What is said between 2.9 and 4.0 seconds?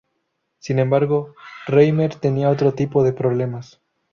de problemas.